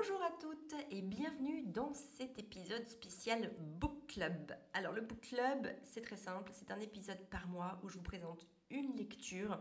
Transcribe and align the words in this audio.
Bonjour 0.00 0.22
à 0.22 0.30
toutes 0.30 0.74
et 0.90 1.02
bienvenue 1.02 1.62
dans 1.62 1.92
cet 1.92 2.38
épisode 2.38 2.88
spécial 2.88 3.52
Book 3.78 4.06
Club. 4.06 4.50
Alors 4.72 4.94
le 4.94 5.02
Book 5.02 5.20
Club, 5.20 5.68
c'est 5.82 6.00
très 6.00 6.16
simple, 6.16 6.50
c'est 6.54 6.70
un 6.70 6.80
épisode 6.80 7.20
par 7.30 7.46
mois 7.48 7.78
où 7.82 7.90
je 7.90 7.98
vous 7.98 8.02
présente 8.02 8.46
une 8.70 8.96
lecture 8.96 9.58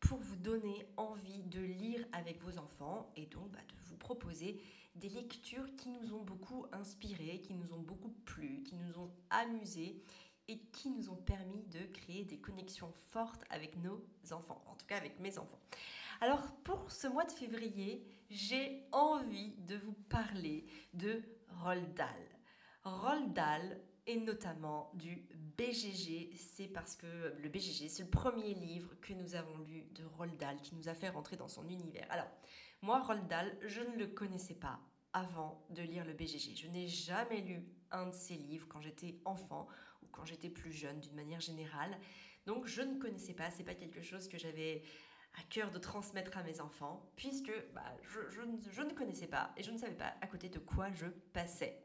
pour 0.00 0.18
vous 0.18 0.36
donner 0.36 0.86
envie 0.98 1.42
de 1.42 1.60
lire 1.60 2.04
avec 2.12 2.42
vos 2.42 2.58
enfants 2.58 3.10
et 3.16 3.24
donc 3.26 3.50
bah, 3.50 3.60
de 3.66 3.74
vous 3.88 3.96
proposer 3.96 4.60
des 4.94 5.08
lectures 5.08 5.74
qui 5.78 5.88
nous 5.88 6.12
ont 6.12 6.22
beaucoup 6.22 6.66
inspirés, 6.72 7.40
qui 7.40 7.54
nous 7.54 7.72
ont 7.72 7.80
beaucoup 7.80 8.12
plu, 8.26 8.62
qui 8.64 8.76
nous 8.76 8.98
ont 8.98 9.10
amusés 9.30 10.02
et 10.48 10.58
qui 10.72 10.90
nous 10.90 11.10
ont 11.10 11.16
permis 11.16 11.62
de 11.64 11.80
créer 11.92 12.24
des 12.24 12.38
connexions 12.38 12.92
fortes 13.10 13.44
avec 13.50 13.76
nos 13.82 14.02
enfants, 14.30 14.62
en 14.66 14.74
tout 14.74 14.86
cas 14.86 14.96
avec 14.96 15.20
mes 15.20 15.38
enfants. 15.38 15.60
Alors 16.20 16.52
pour 16.64 16.90
ce 16.90 17.06
mois 17.06 17.24
de 17.24 17.32
février, 17.32 18.04
j'ai 18.30 18.86
envie 18.92 19.52
de 19.66 19.76
vous 19.76 19.94
parler 20.08 20.66
de. 20.94 21.22
Roald 22.84 23.32
Dahl 23.34 23.80
et 24.06 24.18
notamment 24.18 24.90
du 24.94 25.26
BGG. 25.56 26.30
C'est 26.34 26.68
parce 26.68 26.96
que 26.96 27.34
le 27.38 27.48
BGG, 27.48 27.88
c'est 27.88 28.02
le 28.02 28.10
premier 28.10 28.54
livre 28.54 28.94
que 29.00 29.12
nous 29.12 29.34
avons 29.34 29.58
lu 29.58 29.84
de 29.94 30.04
Roald 30.04 30.36
Dahl 30.38 30.60
qui 30.62 30.74
nous 30.74 30.88
a 30.88 30.94
fait 30.94 31.08
rentrer 31.08 31.36
dans 31.36 31.48
son 31.48 31.68
univers. 31.68 32.06
Alors, 32.10 32.28
moi, 32.82 33.00
Roald 33.00 33.26
Dahl, 33.28 33.56
je 33.66 33.82
ne 33.82 33.96
le 33.96 34.06
connaissais 34.06 34.54
pas 34.54 34.80
avant 35.12 35.64
de 35.70 35.82
lire 35.82 36.04
le 36.04 36.14
BGG. 36.14 36.56
Je 36.56 36.68
n'ai 36.68 36.86
jamais 36.86 37.40
lu 37.40 37.64
un 37.90 38.06
de 38.06 38.14
ses 38.14 38.34
livres 38.34 38.66
quand 38.68 38.80
j'étais 38.80 39.16
enfant 39.24 39.66
ou 40.02 40.06
quand 40.10 40.24
j'étais 40.24 40.50
plus 40.50 40.72
jeune 40.72 41.00
d'une 41.00 41.14
manière 41.14 41.40
générale. 41.40 41.98
Donc 42.46 42.66
je 42.66 42.82
ne 42.82 42.98
connaissais 42.98 43.34
pas, 43.34 43.50
c'est 43.50 43.64
pas 43.64 43.74
quelque 43.74 44.02
chose 44.02 44.28
que 44.28 44.38
j'avais 44.38 44.82
à 45.38 45.42
cœur 45.50 45.70
de 45.70 45.78
transmettre 45.78 46.36
à 46.36 46.42
mes 46.42 46.60
enfants 46.60 47.10
puisque 47.16 47.52
bah, 47.74 47.84
je, 48.02 48.82
ne 48.82 48.92
connaissais 48.92 49.26
pas 49.26 49.52
et 49.56 49.62
je 49.62 49.70
ne 49.70 49.78
savais 49.78 49.94
pas 49.96 50.14
à 50.20 50.26
côté 50.26 50.48
de 50.48 50.58
quoi 50.58 50.90
je 50.92 51.06
passais. 51.32 51.84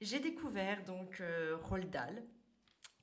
J'ai 0.00 0.20
découvert 0.20 0.84
donc 0.84 1.20
euh, 1.20 1.56
Roald 1.62 1.90
Dahl 1.90 2.22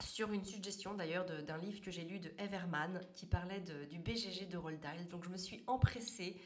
sur 0.03 0.31
une 0.31 0.45
suggestion 0.45 0.93
d'ailleurs 0.93 1.25
d'un 1.25 1.57
livre 1.57 1.81
que 1.81 1.91
j'ai 1.91 2.03
lu 2.03 2.19
de 2.19 2.31
Everman 2.37 3.01
qui 3.15 3.25
parlait 3.25 3.61
du 3.61 3.99
BGG 3.99 4.47
de 4.47 4.57
Roald 4.57 4.79
Dahl. 4.79 5.07
Donc 5.07 5.23
je 5.23 5.29
me 5.29 5.37
suis 5.37 5.63
empressée 5.67 6.39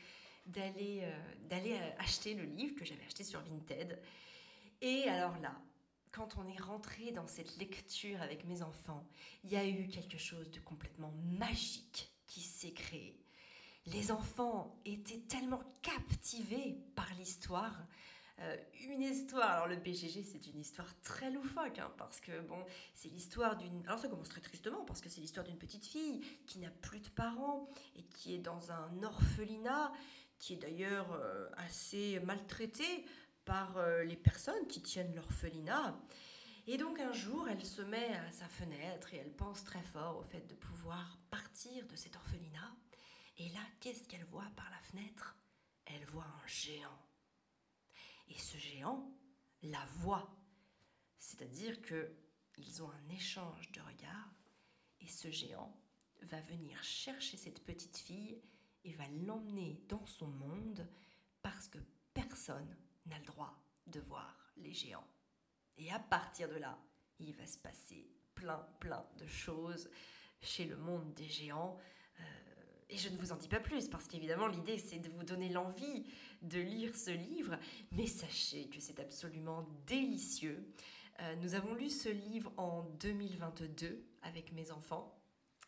d'aller 0.45 1.01
euh, 1.03 1.33
d'aller 1.49 1.73
euh, 1.73 1.89
acheter 1.99 2.33
le 2.33 2.43
livre 2.43 2.75
que 2.75 2.85
j'avais 2.85 3.03
acheté 3.05 3.23
sur 3.23 3.41
Vinted. 3.41 3.99
Et 4.81 5.07
alors 5.07 5.37
là, 5.37 5.55
quand 6.11 6.37
on 6.37 6.47
est 6.47 6.59
rentré 6.59 7.11
dans 7.11 7.27
cette 7.27 7.57
lecture 7.57 8.21
avec 8.21 8.45
mes 8.45 8.63
enfants, 8.63 9.07
il 9.43 9.51
y 9.51 9.55
a 9.55 9.65
eu 9.65 9.87
quelque 9.87 10.17
chose 10.17 10.49
de 10.49 10.59
complètement 10.59 11.13
magique 11.23 12.11
qui 12.25 12.41
s'est 12.41 12.73
créé. 12.73 13.17
Les 13.85 14.11
enfants 14.11 14.79
étaient 14.85 15.21
tellement 15.27 15.61
captivés 15.81 16.77
par 16.95 17.07
l'histoire. 17.13 17.79
Euh, 18.39 18.57
une 18.87 19.01
histoire, 19.01 19.51
alors 19.51 19.67
le 19.67 19.75
BGG 19.75 20.23
c'est 20.23 20.47
une 20.47 20.59
histoire 20.59 20.99
très 21.01 21.29
loufoque, 21.29 21.77
hein, 21.77 21.91
parce 21.97 22.19
que 22.19 22.41
bon, 22.41 22.63
c'est 22.95 23.09
l'histoire 23.09 23.55
d'une... 23.55 23.85
Alors 23.85 23.99
ça 23.99 24.07
commence 24.07 24.29
très 24.29 24.41
tristement, 24.41 24.83
parce 24.85 24.99
que 24.99 25.09
c'est 25.09 25.21
l'histoire 25.21 25.45
d'une 25.45 25.57
petite 25.57 25.85
fille 25.85 26.21
qui 26.47 26.57
n'a 26.57 26.71
plus 26.71 27.01
de 27.01 27.09
parents 27.09 27.69
et 27.95 28.03
qui 28.03 28.33
est 28.33 28.39
dans 28.39 28.71
un 28.71 29.03
orphelinat, 29.03 29.91
qui 30.39 30.53
est 30.53 30.57
d'ailleurs 30.57 31.11
euh, 31.13 31.47
assez 31.57 32.19
maltraité 32.21 33.05
par 33.45 33.77
euh, 33.77 34.03
les 34.03 34.15
personnes 34.15 34.67
qui 34.67 34.81
tiennent 34.81 35.15
l'orphelinat. 35.15 35.99
Et 36.67 36.77
donc 36.77 36.99
un 36.99 37.13
jour, 37.13 37.47
elle 37.49 37.65
se 37.65 37.81
met 37.81 38.13
à 38.13 38.31
sa 38.31 38.47
fenêtre 38.47 39.13
et 39.13 39.17
elle 39.17 39.35
pense 39.35 39.63
très 39.63 39.81
fort 39.81 40.17
au 40.17 40.23
fait 40.23 40.47
de 40.47 40.55
pouvoir 40.55 41.17
partir 41.29 41.85
de 41.87 41.95
cet 41.95 42.15
orphelinat. 42.15 42.75
Et 43.37 43.49
là, 43.49 43.61
qu'est-ce 43.79 44.07
qu'elle 44.07 44.25
voit 44.25 44.51
par 44.55 44.69
la 44.69 44.79
fenêtre? 44.79 45.35
Elle 45.85 46.05
voit 46.05 46.25
un 46.25 46.47
géant. 46.47 46.99
Et 48.29 48.37
ce 48.37 48.57
géant 48.57 49.11
la 49.63 49.83
voit. 49.97 50.29
C'est-à-dire 51.17 51.81
que 51.81 52.15
ils 52.57 52.83
ont 52.83 52.91
un 52.91 53.09
échange 53.09 53.71
de 53.71 53.81
regards 53.81 54.33
et 54.99 55.07
ce 55.07 55.31
géant 55.31 55.75
va 56.21 56.39
venir 56.41 56.81
chercher 56.83 57.37
cette 57.37 57.63
petite 57.63 57.97
fille 57.97 58.41
et 58.83 58.93
va 58.93 59.07
l'emmener 59.25 59.81
dans 59.87 60.05
son 60.05 60.27
monde 60.27 60.87
parce 61.41 61.67
que 61.67 61.79
personne 62.13 62.75
n'a 63.05 63.19
le 63.19 63.25
droit 63.25 63.55
de 63.87 63.99
voir 63.99 64.51
les 64.57 64.73
géants. 64.73 65.07
Et 65.77 65.91
à 65.91 65.99
partir 65.99 66.49
de 66.49 66.55
là, 66.55 66.77
il 67.19 67.33
va 67.33 67.45
se 67.45 67.57
passer 67.57 68.09
plein, 68.35 68.65
plein 68.79 69.05
de 69.17 69.25
choses 69.25 69.89
chez 70.41 70.65
le 70.65 70.77
monde 70.77 71.13
des 71.13 71.27
géants. 71.27 71.77
Euh, 72.19 72.23
et 72.89 72.97
je 72.97 73.09
ne 73.09 73.17
vous 73.17 73.31
en 73.31 73.37
dis 73.37 73.47
pas 73.47 73.59
plus, 73.59 73.87
parce 73.87 74.07
qu'évidemment, 74.07 74.47
l'idée, 74.47 74.77
c'est 74.77 74.99
de 74.99 75.09
vous 75.09 75.23
donner 75.23 75.49
l'envie 75.49 76.05
de 76.41 76.59
lire 76.59 76.95
ce 76.95 77.11
livre. 77.11 77.57
Mais 77.91 78.07
sachez 78.07 78.67
que 78.69 78.79
c'est 78.79 78.99
absolument 78.99 79.67
délicieux. 79.85 80.73
Euh, 81.21 81.35
nous 81.37 81.53
avons 81.55 81.73
lu 81.73 81.89
ce 81.89 82.09
livre 82.09 82.51
en 82.57 82.83
2022 82.99 84.03
avec 84.23 84.51
mes 84.51 84.71
enfants. 84.71 85.17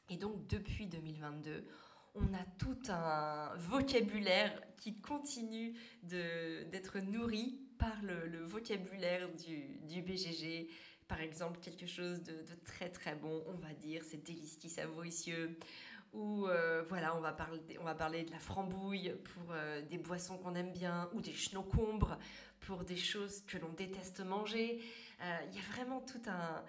Et 0.10 0.18
donc, 0.18 0.48
depuis 0.48 0.88
2022, 0.88 1.66
on 2.16 2.34
a 2.34 2.44
tout 2.58 2.78
un 2.90 3.52
vocabulaire 3.56 4.52
qui 4.78 5.00
continue 5.00 5.74
d'être 6.04 7.00
nourri 7.00 7.60
par 7.78 8.02
le, 8.04 8.44
vocabulaire 8.44 9.30
du, 9.34 10.02
BGG. 10.02 10.70
Par 11.08 11.22
exemple, 11.22 11.60
quelque 11.60 11.86
chose 11.86 12.22
de, 12.24 12.34
très 12.66 12.90
très 12.90 13.16
bon, 13.16 13.44
on 13.48 13.58
va 13.58 13.74
dire, 13.74 14.04
c'est 14.04 14.24
délici 14.24 14.70
savoicieux. 14.70 15.58
Ou 16.14 16.46
euh, 16.46 16.84
voilà, 16.90 17.16
on 17.18 17.20
va, 17.20 17.34
parler, 17.34 17.60
on 17.80 17.84
va 17.84 17.96
parler 17.96 18.24
de 18.24 18.32
la 18.32 18.40
frambouille 18.40 19.16
pour 19.34 19.52
euh, 19.52 19.82
des 19.82 19.98
boissons 19.98 20.38
qu'on 20.38 20.54
aime 20.54 20.72
bien, 20.72 21.10
ou 21.14 21.22
des 21.22 21.34
chenocombres 21.34 22.20
pour 22.60 22.84
des 22.84 22.98
choses 22.98 23.42
que 23.48 23.58
l'on 23.58 23.74
déteste 23.74 24.20
manger. 24.20 24.80
Euh, 25.22 25.40
il 25.50 25.56
y 25.56 25.60
a 25.60 25.74
vraiment 25.74 26.02
tout 26.02 26.22
un 26.28 26.64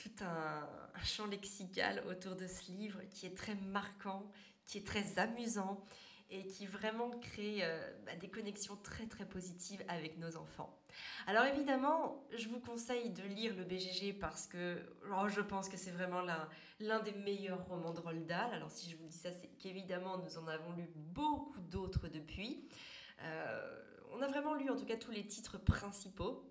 tout 0.00 0.24
un, 0.24 0.66
champ 1.04 1.26
lexical 1.26 2.02
autour 2.08 2.34
de 2.34 2.46
ce 2.46 2.70
livre 2.72 3.00
qui 3.10 3.26
est 3.26 3.36
très 3.36 3.54
marquant, 3.54 4.30
qui 4.70 4.78
est 4.78 4.86
très 4.86 5.18
amusant 5.18 5.84
et 6.30 6.46
qui 6.46 6.64
vraiment 6.66 7.10
crée 7.10 7.58
euh, 7.62 7.90
bah, 8.06 8.14
des 8.14 8.28
connexions 8.28 8.76
très 8.76 9.06
très 9.06 9.26
positives 9.26 9.82
avec 9.88 10.16
nos 10.18 10.36
enfants. 10.36 10.78
Alors 11.26 11.44
évidemment, 11.44 12.24
je 12.36 12.48
vous 12.48 12.60
conseille 12.60 13.10
de 13.10 13.24
lire 13.24 13.56
le 13.56 13.64
BGG 13.64 14.12
parce 14.12 14.46
que 14.46 14.78
oh, 15.10 15.28
je 15.28 15.40
pense 15.40 15.68
que 15.68 15.76
c'est 15.76 15.90
vraiment 15.90 16.22
l'un 16.78 17.00
des 17.00 17.10
meilleurs 17.12 17.66
romans 17.66 17.92
de 17.92 17.98
Roald 17.98 18.26
Dahl. 18.26 18.54
Alors 18.54 18.70
si 18.70 18.88
je 18.88 18.96
vous 18.96 19.06
dis 19.06 19.18
ça, 19.18 19.32
c'est 19.32 19.48
qu'évidemment 19.58 20.18
nous 20.18 20.38
en 20.38 20.46
avons 20.46 20.72
lu 20.74 20.88
beaucoup 20.94 21.60
d'autres 21.62 22.06
depuis. 22.06 22.68
Euh, 23.22 23.82
on 24.12 24.22
a 24.22 24.28
vraiment 24.28 24.54
lu 24.54 24.70
en 24.70 24.76
tout 24.76 24.86
cas 24.86 24.96
tous 24.96 25.10
les 25.10 25.26
titres 25.26 25.58
principaux. 25.58 26.48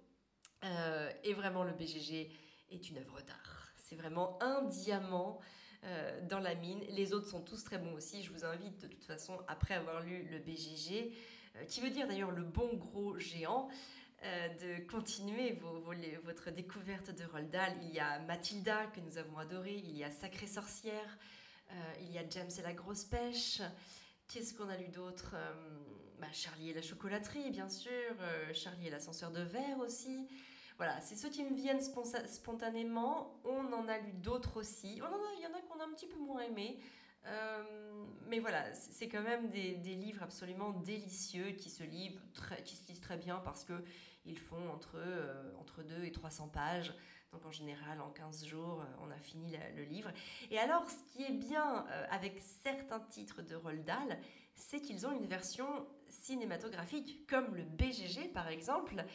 Euh, 0.65 1.09
et 1.23 1.33
vraiment 1.33 1.63
le 1.63 1.71
BGG 1.71 2.29
est 2.69 2.89
une 2.89 2.97
œuvre 2.97 3.21
d'art. 3.21 3.71
C'est 3.77 3.95
vraiment 3.95 4.37
un 4.43 4.63
diamant 4.63 5.39
euh, 5.85 6.19
dans 6.27 6.39
la 6.39 6.55
mine. 6.55 6.81
Les 6.89 7.13
autres 7.13 7.27
sont 7.27 7.41
tous 7.41 7.63
très 7.63 7.77
bons 7.77 7.93
aussi. 7.93 8.21
Je 8.21 8.33
vous 8.33 8.43
invite 8.43 8.81
de 8.81 8.87
toute 8.87 9.05
façon, 9.05 9.39
après 9.47 9.75
avoir 9.75 10.01
lu 10.01 10.27
le 10.29 10.39
BGG, 10.39 11.13
euh, 11.55 11.63
qui 11.65 11.79
veut 11.79 11.89
dire 11.89 12.05
d'ailleurs 12.05 12.31
le 12.31 12.43
bon 12.43 12.75
gros 12.75 13.17
géant, 13.17 13.69
euh, 14.23 14.47
de 14.55 14.85
continuer 14.89 15.57
votre 16.25 16.51
découverte 16.51 17.11
de 17.11 17.23
Roald 17.23 17.49
Dahl. 17.49 17.73
Il 17.83 17.91
y 17.91 17.99
a 17.99 18.19
Mathilda 18.19 18.87
que 18.87 18.99
nous 18.99 19.17
avons 19.17 19.37
adoré, 19.37 19.75
il 19.75 19.95
y 19.95 20.03
a 20.03 20.11
Sacrée 20.11 20.47
Sorcière, 20.47 21.17
il 22.01 22.11
y 22.11 22.17
a 22.17 22.27
James 22.29 22.49
et 22.57 22.61
la 22.61 22.73
grosse 22.73 23.05
pêche. 23.05 23.61
Qu'est-ce 24.27 24.55
qu'on 24.55 24.67
a 24.67 24.75
lu 24.75 24.89
d'autre 24.89 25.35
bah, 26.19 26.27
Charlie 26.33 26.71
et 26.71 26.73
la 26.73 26.81
chocolaterie, 26.81 27.51
bien 27.51 27.69
sûr. 27.69 28.15
Charlie 28.53 28.87
et 28.87 28.89
l'ascenseur 28.89 29.31
de 29.31 29.41
verre 29.41 29.77
aussi. 29.77 30.27
Voilà, 30.79 31.01
c'est 31.01 31.17
ceux 31.17 31.27
qui 31.29 31.43
me 31.43 31.53
viennent 31.53 31.81
spontanément. 31.81 33.37
On 33.43 33.73
en 33.73 33.89
a 33.89 33.97
lu 33.97 34.13
d'autres 34.13 34.61
aussi. 34.61 34.93
il 34.93 34.97
y 34.97 35.01
en 35.01 35.53
a 35.53 35.61
qu'on 35.67 35.77
a 35.81 35.83
un 35.83 35.91
petit 35.93 36.07
peu 36.07 36.17
moins 36.17 36.39
aimé. 36.39 36.79
Euh, 37.25 38.05
mais 38.27 38.39
voilà, 38.39 38.73
c'est 38.73 39.09
quand 39.09 39.21
même 39.21 39.49
des, 39.49 39.75
livres 39.75 40.23
absolument 40.23 40.69
délicieux 40.71 41.51
qui 41.51 41.69
se, 41.69 41.83
lisent 41.83 42.17
très, 43.01 43.17
bien 43.17 43.41
parce 43.43 43.65
qu'ils 43.65 44.39
font 44.39 44.69
entre, 44.69 44.95
euh, 44.95 45.51
entre 45.59 45.83
2 45.83 46.05
et 46.05 46.13
300 46.13 46.47
pages. 46.47 46.93
Donc 47.31 47.45
en 47.45 47.51
général, 47.51 48.01
en 48.01 48.09
15 48.09 48.45
jours, 48.45 48.81
euh, 48.81 49.05
on 49.05 49.11
a 49.11 49.17
fini 49.17 49.55
le 49.75 49.83
livre. 49.83 50.11
Et 50.51 50.59
alors, 50.59 50.89
ce 50.89 51.13
qui 51.13 51.23
est 51.23 51.33
bien 51.33 51.85
avec 52.09 52.39
certains 52.63 52.99
titres 52.99 53.41
de 53.41 53.55
Roald 53.55 53.83
Dahl, 53.85 54.17
c'est 54.55 54.81
qu'ils 54.81 55.07
ont 55.07 55.11
une 55.11 55.27
version 55.27 55.67
cinématographique, 56.09 57.25
comme 57.27 57.55
le 57.55 57.63
BGG 57.63 58.33
par 58.33 58.49
exemple, 58.49 59.05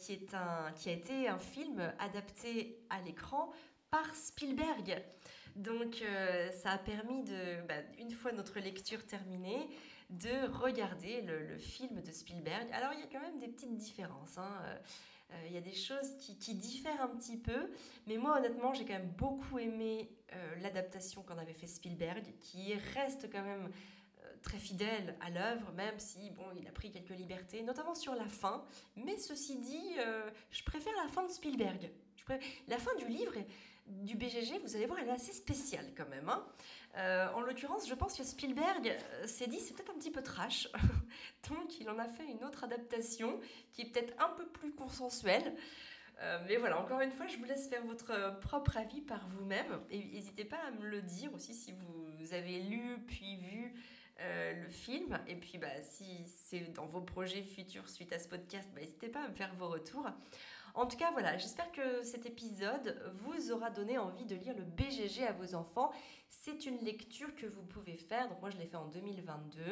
qui, 0.00 0.12
est 0.12 0.34
un, 0.34 0.72
qui 0.72 0.90
a 0.90 0.92
été 0.92 1.28
un 1.28 1.38
film 1.38 1.80
adapté 1.98 2.84
à 2.90 3.00
l'écran 3.00 3.50
par 3.90 4.14
Spielberg. 4.14 5.02
Donc 5.56 6.02
euh, 6.02 6.50
ça 6.50 6.72
a 6.72 6.78
permis 6.78 7.22
de, 7.22 7.64
bah, 7.68 7.74
une 7.98 8.10
fois 8.10 8.32
notre 8.32 8.58
lecture 8.58 9.06
terminée, 9.06 9.68
de 10.10 10.48
regarder 10.52 11.22
le, 11.22 11.56
film 11.58 12.02
de 12.02 12.10
Spielberg. 12.10 12.68
Alors 12.72 12.92
il 12.92 13.00
y 13.00 13.02
a 13.02 13.06
quand 13.06 13.20
même 13.20 13.38
des 13.38 13.48
petites 13.48 13.76
différences. 13.76 14.36
Hein. 14.36 14.60
Euh, 15.30 15.34
euh, 15.34 15.46
il 15.46 15.52
y 15.54 15.56
a 15.56 15.60
des 15.60 15.74
choses 15.74 16.16
qui, 16.18 16.54
diffèrent 16.54 17.02
un 17.02 17.16
petit 17.16 17.36
peu, 17.36 17.70
mais 18.06 18.16
moi 18.16 18.38
honnêtement 18.38 18.72
j'ai 18.74 18.84
quand 18.84 18.94
même 18.94 19.12
beaucoup 19.16 19.58
aimé 19.58 20.10
l'adaptation 20.62 21.22
qu'en 21.22 21.38
avait 21.38 21.52
fait 21.52 21.68
Spielberg, 21.68 22.24
qui 22.40 22.74
reste 22.94 23.30
quand 23.30 23.42
même 23.42 23.70
très 24.44 24.58
fidèle 24.58 25.16
à 25.20 25.30
l'œuvre, 25.30 25.72
même 25.72 25.98
si 25.98 26.30
bon, 26.30 26.44
il 26.56 26.68
a 26.68 26.70
pris 26.70 26.90
quelques 26.90 27.10
libertés, 27.10 27.62
notamment 27.62 27.94
sur 27.94 28.14
la 28.14 28.26
fin. 28.26 28.64
Mais 28.96 29.16
ceci 29.18 29.56
dit, 29.56 29.96
euh, 29.98 30.30
je 30.50 30.62
préfère 30.62 30.92
la 31.02 31.08
fin 31.08 31.24
de 31.24 31.30
Spielberg. 31.30 31.90
La 32.68 32.78
fin 32.78 32.94
du 32.96 33.06
livre 33.06 33.34
du 33.86 34.16
BGG, 34.16 34.60
vous 34.62 34.76
allez 34.76 34.86
voir, 34.86 34.98
elle 35.00 35.08
est 35.08 35.12
assez 35.12 35.32
spéciale 35.32 35.92
quand 35.96 36.08
même. 36.08 36.28
Hein. 36.28 36.46
Euh, 36.96 37.28
en 37.34 37.40
l'occurrence, 37.40 37.88
je 37.88 37.94
pense 37.94 38.16
que 38.16 38.24
Spielberg 38.24 38.96
s'est 39.26 39.46
dit 39.46 39.58
c'est 39.58 39.74
peut-être 39.74 39.90
un 39.90 39.98
petit 39.98 40.10
peu 40.10 40.22
trash, 40.22 40.68
donc 41.50 41.78
il 41.80 41.90
en 41.90 41.98
a 41.98 42.08
fait 42.08 42.24
une 42.24 42.44
autre 42.44 42.64
adaptation 42.64 43.40
qui 43.72 43.82
est 43.82 43.86
peut-être 43.86 44.14
un 44.22 44.30
peu 44.30 44.46
plus 44.46 44.72
consensuelle. 44.72 45.54
Euh, 46.20 46.38
mais 46.46 46.56
voilà, 46.56 46.80
encore 46.80 47.00
une 47.00 47.10
fois, 47.10 47.26
je 47.26 47.36
vous 47.36 47.44
laisse 47.44 47.68
faire 47.68 47.84
votre 47.84 48.12
euh, 48.12 48.30
propre 48.30 48.76
avis 48.76 49.00
par 49.00 49.26
vous-même. 49.28 49.80
N'hésitez 49.90 50.44
pas 50.44 50.58
à 50.68 50.70
me 50.70 50.86
le 50.86 51.02
dire 51.02 51.34
aussi 51.34 51.54
si 51.54 51.72
vous 51.72 52.32
avez 52.32 52.60
lu 52.60 52.98
puis 53.06 53.36
vu 53.36 53.74
euh, 54.20 54.52
le 54.54 54.68
film. 54.68 55.18
Et 55.26 55.36
puis, 55.36 55.58
bah, 55.58 55.82
si 55.82 56.26
c'est 56.26 56.72
dans 56.72 56.86
vos 56.86 57.00
projets 57.00 57.42
futurs 57.42 57.88
suite 57.88 58.12
à 58.12 58.18
ce 58.18 58.28
podcast, 58.28 58.68
bah, 58.74 58.80
n'hésitez 58.80 59.08
pas 59.08 59.24
à 59.24 59.28
me 59.28 59.34
faire 59.34 59.54
vos 59.56 59.68
retours. 59.68 60.06
En 60.74 60.86
tout 60.86 60.96
cas, 60.96 61.12
voilà, 61.12 61.36
j'espère 61.38 61.70
que 61.72 62.02
cet 62.02 62.26
épisode 62.26 63.12
vous 63.22 63.52
aura 63.52 63.70
donné 63.70 63.96
envie 63.98 64.24
de 64.24 64.34
lire 64.34 64.54
le 64.56 64.64
BGG 64.64 65.24
à 65.24 65.32
vos 65.32 65.54
enfants. 65.54 65.92
C'est 66.28 66.66
une 66.66 66.78
lecture 66.78 67.34
que 67.36 67.46
vous 67.46 67.62
pouvez 67.62 67.96
faire. 67.96 68.28
Donc, 68.28 68.40
moi, 68.40 68.50
je 68.50 68.58
l'ai 68.58 68.66
fait 68.66 68.76
en 68.76 68.86
2022. 68.86 69.62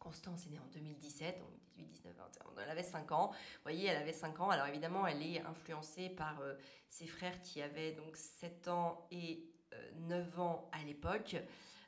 Constance 0.00 0.46
est 0.46 0.50
née 0.50 0.58
en 0.58 0.66
2017, 0.72 1.38
donc 1.38 1.50
18, 1.76 1.84
19, 1.84 2.14
21. 2.16 2.62
Elle 2.64 2.70
avait 2.70 2.82
5 2.82 3.12
ans. 3.12 3.28
Vous 3.28 3.62
voyez, 3.62 3.88
elle 3.88 3.98
avait 3.98 4.14
5 4.14 4.40
ans. 4.40 4.48
Alors 4.48 4.66
évidemment, 4.66 5.06
elle 5.06 5.22
est 5.22 5.40
influencée 5.42 6.08
par 6.08 6.40
euh, 6.40 6.54
ses 6.88 7.06
frères 7.06 7.40
qui 7.42 7.60
avaient 7.60 7.92
donc 7.92 8.16
7 8.16 8.68
ans 8.68 9.06
et 9.10 9.44
9 10.08 10.26
euh, 10.26 10.40
ans 10.40 10.68
à 10.72 10.82
l'époque. 10.84 11.36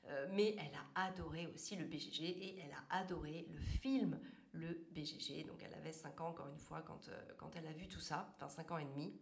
Euh, 0.08 0.26
mais 0.32 0.56
elle 0.58 0.74
a 0.74 1.06
adoré 1.06 1.46
aussi 1.46 1.76
le 1.76 1.84
BGG 1.84 2.24
et 2.24 2.58
elle 2.58 2.72
a 2.72 2.96
adoré 2.98 3.46
le 3.50 3.60
film 3.60 4.18
le 4.52 4.86
BGG. 4.90 5.46
Donc 5.46 5.62
elle 5.64 5.74
avait 5.74 5.92
5 5.92 6.20
ans 6.20 6.28
encore 6.28 6.48
une 6.48 6.58
fois 6.58 6.82
quand, 6.82 7.08
quand 7.38 7.54
elle 7.56 7.66
a 7.66 7.72
vu 7.72 7.88
tout 7.88 8.00
ça, 8.00 8.28
enfin 8.34 8.48
5 8.48 8.70
ans 8.72 8.78
et 8.78 8.84
demi 8.84 9.14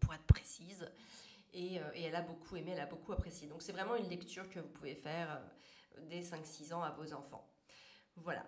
pour 0.00 0.14
être 0.14 0.24
précise. 0.24 0.90
Et, 1.52 1.76
et, 1.94 2.02
elle 2.02 2.16
a 2.16 2.22
beaucoup 2.22 2.56
aimé, 2.56 2.72
elle 2.72 2.80
a 2.80 2.86
beaucoup 2.86 3.12
apprécié. 3.12 3.48
Donc 3.48 3.62
c'est 3.62 3.72
vraiment 3.72 3.94
une 3.96 4.08
lecture 4.08 4.48
que 4.50 4.58
vous 4.58 4.68
pouvez 4.68 4.94
faire 4.94 5.40
dès 6.08 6.20
5-6 6.20 6.74
ans 6.74 6.82
à 6.82 6.90
vos 6.90 7.12
enfants. 7.12 7.48
Voilà. 8.16 8.44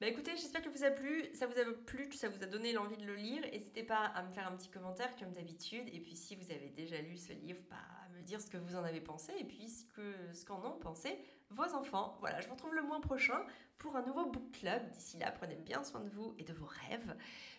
Bah 0.00 0.08
écoutez, 0.08 0.32
j'espère 0.32 0.60
que 0.60 0.68
vous 0.68 0.82
a 0.82 0.90
plu, 0.90 1.24
ça 1.34 1.46
vous 1.46 1.56
a 1.58 1.64
plu, 1.86 2.08
que 2.08 2.16
ça 2.16 2.28
vous 2.28 2.42
a 2.42 2.46
donné 2.46 2.72
l'envie 2.72 2.96
de 2.96 3.06
le 3.06 3.14
lire. 3.14 3.42
N'hésitez 3.42 3.84
pas 3.84 4.06
à 4.06 4.24
me 4.24 4.32
faire 4.32 4.48
un 4.48 4.56
petit 4.56 4.68
commentaire 4.68 5.14
comme 5.16 5.30
d'habitude. 5.30 5.88
Et 5.92 6.00
puis 6.00 6.16
si 6.16 6.34
vous 6.34 6.50
avez 6.50 6.68
déjà 6.70 7.00
lu 7.00 7.16
ce 7.16 7.32
livre, 7.32 7.60
bah, 7.70 7.76
à 8.04 8.08
me 8.08 8.20
dire 8.22 8.40
ce 8.40 8.48
que 8.48 8.56
vous 8.56 8.74
en 8.74 8.82
avez 8.82 9.00
pensé 9.00 9.32
et 9.38 9.44
puis 9.44 9.68
ce 9.68 10.44
qu'en 10.44 10.64
ont 10.64 10.78
pensé 10.80 11.16
vos 11.50 11.72
enfants. 11.74 12.16
Voilà, 12.18 12.40
je 12.40 12.48
vous 12.48 12.54
retrouve 12.54 12.74
le 12.74 12.82
mois 12.82 13.00
prochain 13.00 13.46
pour 13.78 13.94
un 13.94 14.02
nouveau 14.02 14.26
book 14.26 14.50
club. 14.52 14.90
D'ici 14.90 15.16
là, 15.16 15.30
prenez 15.30 15.56
bien 15.56 15.84
soin 15.84 16.00
de 16.00 16.10
vous 16.10 16.34
et 16.38 16.44
de 16.44 16.52
vos 16.52 16.66
rêves 16.66 17.16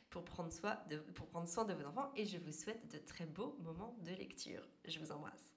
pour 0.09 0.25
prendre, 0.25 0.51
soin 0.51 0.77
de, 0.89 0.97
pour 0.97 1.27
prendre 1.27 1.47
soin 1.47 1.63
de 1.63 1.73
vos 1.73 1.85
enfants. 1.85 2.11
Et 2.17 2.25
je 2.25 2.37
vous 2.37 2.51
souhaite 2.51 2.91
de 2.91 2.97
très 2.97 3.25
beaux 3.25 3.55
moments 3.63 3.95
de 4.01 4.11
lecture. 4.11 4.67
Je 4.85 4.99
vous 4.99 5.13
embrasse. 5.13 5.54